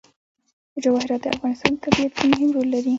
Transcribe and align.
جواهرات 0.83 1.21
د 1.23 1.27
افغانستان 1.35 1.73
په 1.77 1.81
طبیعت 1.91 2.13
کې 2.17 2.25
مهم 2.31 2.49
رول 2.55 2.67
لري. 2.73 2.89